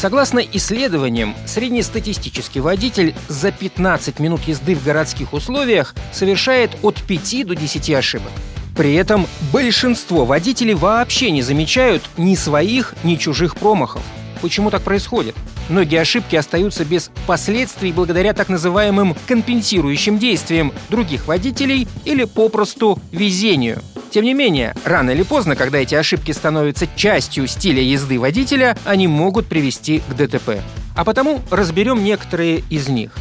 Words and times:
Согласно 0.00 0.38
исследованиям, 0.38 1.34
среднестатистический 1.44 2.60
водитель 2.60 3.14
за 3.28 3.52
15 3.52 4.18
минут 4.18 4.40
езды 4.48 4.74
в 4.74 4.82
городских 4.82 5.34
условиях 5.34 5.94
совершает 6.10 6.70
от 6.80 7.02
5 7.02 7.46
до 7.46 7.54
10 7.54 7.90
ошибок. 7.90 8.32
При 8.74 8.94
этом 8.94 9.26
большинство 9.52 10.24
водителей 10.24 10.72
вообще 10.72 11.30
не 11.30 11.42
замечают 11.42 12.02
ни 12.16 12.34
своих, 12.34 12.94
ни 13.04 13.16
чужих 13.16 13.56
промахов. 13.56 14.00
Почему 14.40 14.70
так 14.70 14.80
происходит? 14.80 15.34
Многие 15.68 16.00
ошибки 16.00 16.34
остаются 16.34 16.86
без 16.86 17.10
последствий 17.26 17.92
благодаря 17.92 18.32
так 18.32 18.48
называемым 18.48 19.14
компенсирующим 19.28 20.18
действиям 20.18 20.72
других 20.88 21.26
водителей 21.26 21.86
или 22.06 22.24
попросту 22.24 22.98
везению. 23.12 23.82
Тем 24.10 24.24
не 24.24 24.34
менее, 24.34 24.74
рано 24.84 25.10
или 25.10 25.22
поздно, 25.22 25.54
когда 25.54 25.78
эти 25.78 25.94
ошибки 25.94 26.32
становятся 26.32 26.88
частью 26.96 27.46
стиля 27.46 27.80
езды 27.80 28.18
водителя, 28.18 28.76
они 28.84 29.06
могут 29.06 29.46
привести 29.46 30.00
к 30.00 30.14
ДТП. 30.14 30.58
А 30.96 31.04
потому 31.04 31.40
разберем 31.50 32.02
некоторые 32.02 32.64
из 32.70 32.88
них. 32.88 33.12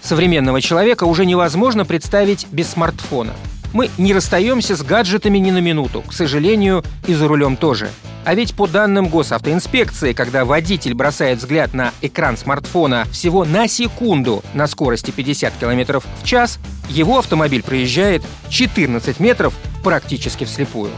Современного 0.00 0.60
человека 0.60 1.04
уже 1.04 1.26
невозможно 1.26 1.84
представить 1.84 2.46
без 2.52 2.68
смартфона. 2.68 3.34
Мы 3.72 3.90
не 3.98 4.14
расстаемся 4.14 4.76
с 4.76 4.82
гаджетами 4.82 5.38
ни 5.38 5.50
на 5.50 5.58
минуту, 5.58 6.02
к 6.02 6.12
сожалению, 6.12 6.84
и 7.06 7.14
за 7.14 7.26
рулем 7.26 7.56
тоже. 7.56 7.90
А 8.24 8.34
ведь 8.34 8.54
по 8.54 8.66
данным 8.66 9.08
госавтоинспекции, 9.08 10.12
когда 10.12 10.44
водитель 10.44 10.94
бросает 10.94 11.38
взгляд 11.38 11.72
на 11.74 11.92
экран 12.02 12.36
смартфона 12.36 13.06
всего 13.10 13.44
на 13.44 13.68
секунду 13.68 14.42
на 14.54 14.66
скорости 14.66 15.10
50 15.10 15.54
км 15.58 16.00
в 16.00 16.24
час, 16.24 16.58
его 16.88 17.18
автомобиль 17.18 17.62
проезжает 17.62 18.22
14 18.48 19.20
метров 19.20 19.54
практически 19.82 20.44
вслепую. 20.44 20.90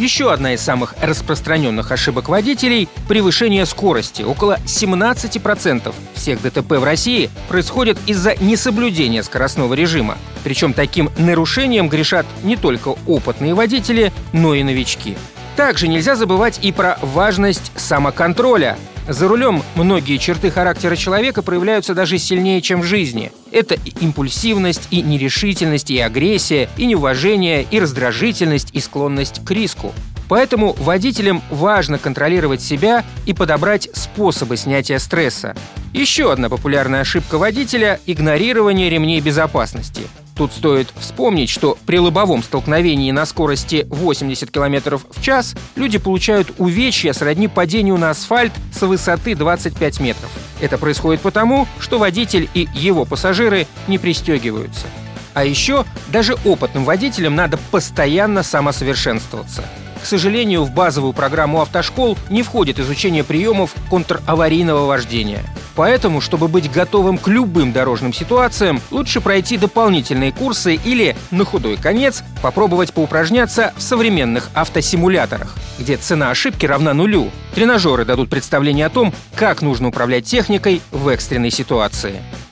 Еще 0.00 0.32
одна 0.32 0.54
из 0.54 0.62
самых 0.62 0.94
распространенных 1.02 1.92
ошибок 1.92 2.30
водителей– 2.30 2.88
превышение 3.08 3.66
скорости. 3.66 4.22
Около 4.22 4.58
17% 4.64 5.94
всех 6.14 6.40
ДТП 6.40 6.72
в 6.78 6.84
России 6.84 7.28
происходит 7.48 7.98
из-за 8.06 8.34
несоблюдения 8.36 9.22
скоростного 9.22 9.74
режима. 9.74 10.16
Причем 10.42 10.72
таким 10.72 11.10
нарушением 11.18 11.90
грешат 11.90 12.24
не 12.42 12.56
только 12.56 12.94
опытные 13.06 13.52
водители, 13.52 14.10
но 14.32 14.54
и 14.54 14.62
новички. 14.62 15.18
Также 15.56 15.88
нельзя 15.88 16.16
забывать 16.16 16.58
и 16.62 16.72
про 16.72 16.98
важность 17.02 17.72
самоконтроля. 17.76 18.78
За 19.08 19.26
рулем 19.26 19.62
многие 19.74 20.18
черты 20.18 20.50
характера 20.50 20.94
человека 20.94 21.42
проявляются 21.42 21.94
даже 21.94 22.18
сильнее, 22.18 22.62
чем 22.62 22.82
в 22.82 22.84
жизни. 22.84 23.32
Это 23.50 23.74
и 23.74 23.90
импульсивность, 24.00 24.86
и 24.90 25.02
нерешительность, 25.02 25.90
и 25.90 25.98
агрессия, 25.98 26.68
и 26.76 26.86
неуважение, 26.86 27.66
и 27.68 27.80
раздражительность, 27.80 28.70
и 28.72 28.80
склонность 28.80 29.44
к 29.44 29.50
риску. 29.50 29.92
Поэтому 30.30 30.74
водителям 30.74 31.42
важно 31.50 31.98
контролировать 31.98 32.62
себя 32.62 33.04
и 33.26 33.34
подобрать 33.34 33.90
способы 33.92 34.56
снятия 34.56 35.00
стресса. 35.00 35.56
Еще 35.92 36.32
одна 36.32 36.48
популярная 36.48 37.00
ошибка 37.00 37.36
водителя– 37.36 37.98
игнорирование 38.06 38.88
ремней 38.88 39.20
безопасности. 39.20 40.02
Тут 40.36 40.52
стоит 40.52 40.94
вспомнить, 40.96 41.50
что 41.50 41.76
при 41.84 41.98
лобовом 41.98 42.44
столкновении 42.44 43.10
на 43.10 43.26
скорости 43.26 43.88
80 43.90 44.52
км 44.52 44.98
в 44.98 45.20
час 45.20 45.56
люди 45.74 45.98
получают 45.98 46.52
увечья 46.58 47.12
сродни 47.12 47.48
падению 47.48 47.98
на 47.98 48.10
асфальт 48.10 48.52
с 48.72 48.82
высоты 48.82 49.34
25 49.34 49.98
метров. 49.98 50.30
Это 50.60 50.78
происходит 50.78 51.22
потому, 51.22 51.66
что 51.80 51.98
водитель 51.98 52.48
и 52.54 52.68
его 52.72 53.04
пассажиры 53.04 53.66
не 53.88 53.98
пристегиваются. 53.98 54.86
А 55.34 55.44
еще 55.44 55.84
даже 56.06 56.36
опытным 56.44 56.84
водителям 56.84 57.34
надо 57.34 57.58
постоянно 57.72 58.44
самосовершенствоваться. 58.44 59.64
К 60.02 60.06
сожалению, 60.06 60.64
в 60.64 60.70
базовую 60.72 61.12
программу 61.12 61.60
автошкол 61.60 62.16
не 62.30 62.42
входит 62.42 62.78
изучение 62.78 63.22
приемов 63.22 63.74
контраварийного 63.90 64.86
вождения. 64.86 65.44
Поэтому, 65.76 66.20
чтобы 66.20 66.48
быть 66.48 66.70
готовым 66.70 67.16
к 67.16 67.28
любым 67.28 67.72
дорожным 67.72 68.12
ситуациям, 68.12 68.80
лучше 68.90 69.20
пройти 69.20 69.56
дополнительные 69.56 70.32
курсы 70.32 70.74
или, 70.74 71.16
на 71.30 71.44
худой 71.44 71.76
конец, 71.76 72.22
попробовать 72.42 72.92
поупражняться 72.92 73.72
в 73.76 73.82
современных 73.82 74.50
автосимуляторах, 74.54 75.54
где 75.78 75.96
цена 75.96 76.30
ошибки 76.30 76.66
равна 76.66 76.92
нулю. 76.92 77.30
Тренажеры 77.54 78.04
дадут 78.04 78.30
представление 78.30 78.86
о 78.86 78.90
том, 78.90 79.14
как 79.34 79.62
нужно 79.62 79.88
управлять 79.88 80.24
техникой 80.24 80.82
в 80.90 81.08
экстренной 81.08 81.50
ситуации. 81.50 82.20